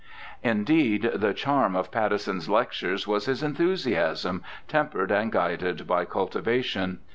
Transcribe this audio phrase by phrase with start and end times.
[0.41, 7.01] Indeed, the charm of Pattison's lectures was his enthusiasm, tempered and guided by cultivation.